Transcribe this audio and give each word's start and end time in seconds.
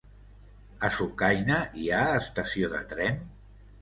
A 0.87 0.91
Sucaina 0.95 1.59
hi 1.81 1.85
ha 1.99 2.03
estació 2.23 2.71
de 2.73 2.81
tren? 2.95 3.21